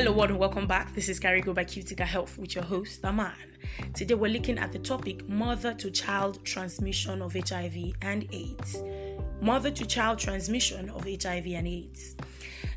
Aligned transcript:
Hello, 0.00 0.12
world, 0.12 0.30
and 0.30 0.38
welcome 0.38 0.66
back. 0.66 0.94
This 0.94 1.10
is 1.10 1.20
Carigo 1.20 1.54
by 1.54 1.62
Cutica 1.62 2.06
Health 2.06 2.38
with 2.38 2.54
your 2.54 2.64
host, 2.64 3.04
Aman. 3.04 3.34
Today, 3.92 4.14
we're 4.14 4.32
looking 4.32 4.56
at 4.56 4.72
the 4.72 4.78
topic 4.78 5.28
mother 5.28 5.74
to 5.74 5.90
child 5.90 6.42
transmission 6.42 7.20
of 7.20 7.34
HIV 7.34 7.92
and 8.00 8.26
AIDS. 8.32 8.82
Mother 9.42 9.70
to 9.70 9.84
child 9.84 10.18
transmission 10.18 10.88
of 10.88 11.04
HIV 11.04 11.48
and 11.48 11.68
AIDS. 11.68 12.16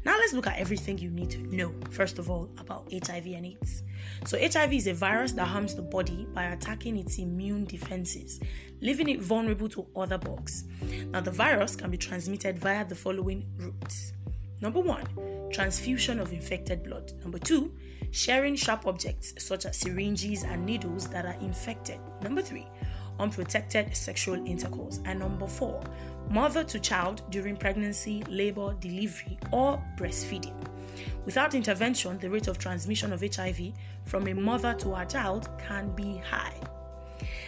Now, 0.04 0.18
let's 0.18 0.34
look 0.34 0.48
at 0.48 0.60
everything 0.60 0.98
you 0.98 1.12
need 1.12 1.30
to 1.30 1.38
know, 1.38 1.74
first 1.92 2.20
of 2.20 2.30
all, 2.30 2.50
about 2.58 2.92
HIV 2.92 3.28
and 3.28 3.46
AIDS. 3.46 3.84
So, 4.26 4.38
HIV 4.38 4.74
is 4.74 4.88
a 4.88 4.94
virus 4.94 5.32
that 5.32 5.46
harms 5.46 5.76
the 5.76 5.82
body 5.82 6.28
by 6.34 6.48
attacking 6.48 6.98
its 6.98 7.20
immune 7.20 7.64
defenses, 7.64 8.42
leaving 8.82 9.08
it 9.08 9.22
vulnerable 9.22 9.70
to 9.70 9.88
other 9.96 10.18
bugs. 10.18 10.66
Now, 11.12 11.22
the 11.22 11.32
virus 11.32 11.78
can 11.78 11.90
be 11.90 11.98
transmitted 11.98 12.60
via 12.60 12.84
the 12.84 12.96
following 12.96 13.46
routes. 13.58 14.12
Number 14.64 14.80
one, 14.80 15.06
transfusion 15.52 16.22
of 16.22 16.32
infected 16.32 16.84
blood. 16.84 17.12
Number 17.22 17.38
two, 17.38 17.74
sharing 18.12 18.56
sharp 18.56 18.88
objects 18.88 19.34
such 19.38 19.66
as 19.66 19.76
syringes 19.76 20.44
and 20.44 20.66
needles 20.66 21.10
that 21.10 21.26
are 21.26 21.38
infected. 21.42 22.00
Number 22.22 22.42
three, 22.42 22.66
unprotected 23.20 23.94
sexual 23.94 24.36
intercourse. 24.48 25.02
And 25.04 25.20
number 25.20 25.48
four, 25.48 25.84
mother 26.30 26.64
to 26.64 26.80
child 26.80 27.24
during 27.30 27.58
pregnancy, 27.58 28.24
labor, 28.30 28.74
delivery, 28.80 29.38
or 29.52 29.84
breastfeeding. 29.98 30.56
Without 31.26 31.56
intervention, 31.56 32.18
the 32.20 32.30
rate 32.30 32.48
of 32.48 32.58
transmission 32.58 33.12
of 33.12 33.20
HIV 33.20 33.74
from 34.06 34.30
a 34.30 34.34
mother 34.34 34.74
to 34.76 34.96
a 34.96 35.06
child 35.06 35.50
can 35.60 35.94
be 35.94 36.20
high. 36.20 36.56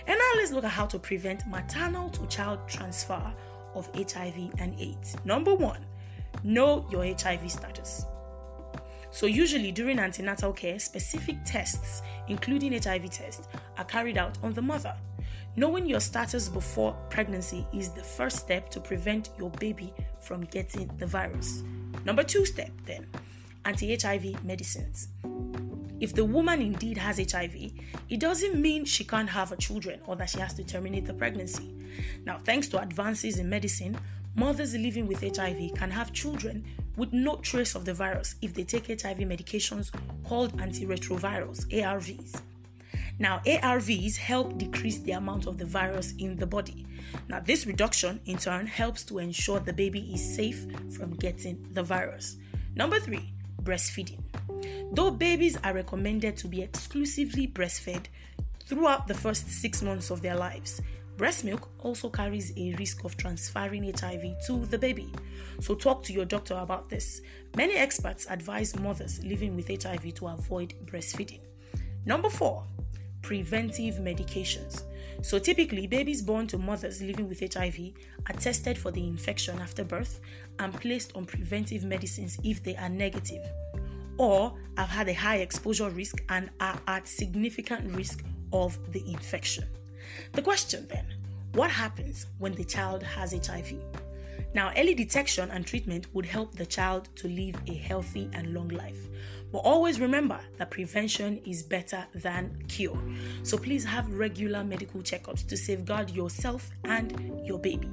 And 0.05 0.19
now 0.19 0.31
let's 0.35 0.51
look 0.51 0.65
at 0.65 0.71
how 0.71 0.87
to 0.87 0.99
prevent 0.99 1.47
maternal 1.47 2.09
to 2.09 2.27
child 2.27 2.59
transfer 2.67 3.33
of 3.73 3.89
HIV 3.95 4.51
and 4.59 4.77
AIDS. 4.77 5.15
Number 5.23 5.55
one, 5.55 5.85
Know 6.43 6.87
your 6.91 7.03
HIV 7.05 7.51
status. 7.51 8.05
So, 9.11 9.27
usually 9.27 9.71
during 9.71 9.99
antenatal 9.99 10.51
care, 10.51 10.77
specific 10.77 11.37
tests, 11.45 12.01
including 12.27 12.73
HIV 12.73 13.09
tests, 13.09 13.47
are 13.77 13.85
carried 13.85 14.17
out 14.17 14.37
on 14.43 14.53
the 14.53 14.61
mother. 14.61 14.93
Knowing 15.55 15.85
your 15.85 16.01
status 16.01 16.49
before 16.49 16.91
pregnancy 17.09 17.65
is 17.73 17.91
the 17.91 18.03
first 18.03 18.37
step 18.37 18.69
to 18.71 18.79
prevent 18.81 19.29
your 19.37 19.49
baby 19.51 19.93
from 20.19 20.41
getting 20.41 20.87
the 20.97 21.07
virus. 21.07 21.63
Number 22.03 22.23
two 22.23 22.45
step, 22.45 22.71
then, 22.85 23.07
anti 23.63 23.95
HIV 23.95 24.43
medicines. 24.43 25.07
If 26.01 26.13
the 26.13 26.25
woman 26.25 26.61
indeed 26.61 26.97
has 26.97 27.17
HIV, 27.17 27.71
it 28.09 28.19
doesn't 28.19 28.61
mean 28.61 28.83
she 28.83 29.05
can't 29.05 29.29
have 29.29 29.53
a 29.53 29.55
children 29.55 30.01
or 30.05 30.17
that 30.17 30.29
she 30.29 30.39
has 30.39 30.53
to 30.55 30.63
terminate 30.65 31.05
the 31.05 31.13
pregnancy. 31.13 31.73
Now, 32.25 32.37
thanks 32.37 32.67
to 32.69 32.81
advances 32.81 33.39
in 33.39 33.49
medicine, 33.49 33.97
Mothers 34.35 34.75
living 34.75 35.07
with 35.07 35.21
HIV 35.21 35.75
can 35.75 35.89
have 35.89 36.11
children 36.11 36.65
with 36.97 37.13
no 37.13 37.37
trace 37.37 37.73
of 37.73 37.85
the 37.85 37.93
virus 37.93 38.35
if 38.41 38.53
they 38.53 38.65
take 38.65 38.87
HIV 38.87 39.19
medications 39.19 39.91
called 40.25 40.57
antiretrovirals, 40.57 41.65
ARVs. 41.71 42.41
Now, 43.17 43.39
ARVs 43.45 44.17
help 44.17 44.57
decrease 44.57 44.99
the 44.99 45.13
amount 45.13 45.47
of 45.47 45.57
the 45.57 45.65
virus 45.65 46.13
in 46.17 46.35
the 46.35 46.45
body. 46.45 46.85
Now, 47.29 47.39
this 47.39 47.65
reduction 47.65 48.19
in 48.25 48.37
turn 48.37 48.67
helps 48.67 49.03
to 49.05 49.19
ensure 49.19 49.61
the 49.61 49.71
baby 49.71 50.01
is 50.13 50.35
safe 50.35 50.65
from 50.97 51.13
getting 51.13 51.65
the 51.71 51.83
virus. 51.83 52.35
Number 52.75 52.99
three, 52.99 53.33
breastfeeding. 53.63 54.19
Though 54.91 55.11
babies 55.11 55.57
are 55.63 55.73
recommended 55.73 56.35
to 56.37 56.47
be 56.47 56.61
exclusively 56.61 57.47
breastfed 57.47 58.07
throughout 58.65 59.07
the 59.07 59.13
first 59.13 59.49
six 59.49 59.81
months 59.81 60.09
of 60.09 60.21
their 60.21 60.35
lives, 60.35 60.81
Breast 61.17 61.45
milk 61.45 61.69
also 61.79 62.09
carries 62.09 62.51
a 62.57 62.75
risk 62.75 63.05
of 63.05 63.15
transferring 63.15 63.83
HIV 63.83 64.45
to 64.47 64.65
the 64.65 64.77
baby. 64.77 65.13
So, 65.61 65.73
talk 65.73 66.03
to 66.03 66.13
your 66.13 66.25
doctor 66.25 66.55
about 66.55 66.89
this. 66.89 67.21
Many 67.55 67.75
experts 67.75 68.27
advise 68.29 68.75
mothers 68.77 69.23
living 69.23 69.55
with 69.55 69.67
HIV 69.67 70.13
to 70.15 70.27
avoid 70.27 70.73
breastfeeding. 70.85 71.39
Number 72.05 72.29
four, 72.29 72.63
preventive 73.21 73.95
medications. 73.95 74.83
So, 75.21 75.39
typically, 75.39 75.87
babies 75.87 76.21
born 76.21 76.47
to 76.47 76.57
mothers 76.57 77.01
living 77.01 77.29
with 77.29 77.39
HIV 77.39 77.93
are 78.27 78.33
tested 78.33 78.77
for 78.77 78.91
the 78.91 79.07
infection 79.07 79.57
after 79.59 79.85
birth 79.85 80.19
and 80.59 80.73
placed 80.73 81.15
on 81.15 81.25
preventive 81.25 81.85
medicines 81.85 82.37
if 82.43 82.61
they 82.61 82.75
are 82.75 82.89
negative 82.89 83.41
or 84.17 84.53
have 84.77 84.89
had 84.89 85.09
a 85.09 85.13
high 85.13 85.37
exposure 85.37 85.89
risk 85.89 86.21
and 86.29 86.49
are 86.59 86.79
at 86.87 87.07
significant 87.07 87.95
risk 87.95 88.23
of 88.51 88.77
the 88.91 89.03
infection. 89.09 89.65
The 90.33 90.41
question 90.41 90.87
then 90.89 91.05
what 91.53 91.71
happens 91.71 92.27
when 92.37 92.53
the 92.53 92.65
child 92.65 93.01
has 93.03 93.31
HIV? 93.31 93.75
Now, 94.53 94.71
early 94.77 94.93
detection 94.93 95.51
and 95.51 95.65
treatment 95.65 96.07
would 96.13 96.25
help 96.25 96.55
the 96.55 96.65
child 96.65 97.09
to 97.15 97.27
live 97.27 97.55
a 97.67 97.73
healthy 97.73 98.29
and 98.33 98.53
long 98.53 98.69
life. 98.69 99.09
But 99.51 99.59
always 99.59 99.99
remember 99.99 100.39
that 100.57 100.71
prevention 100.71 101.41
is 101.45 101.61
better 101.61 102.05
than 102.13 102.63
cure. 102.67 102.97
So 103.43 103.57
please 103.57 103.83
have 103.85 104.13
regular 104.13 104.63
medical 104.63 105.01
checkups 105.01 105.45
to 105.47 105.57
safeguard 105.57 106.09
yourself 106.09 106.71
and 106.85 107.45
your 107.45 107.59
baby. 107.59 107.89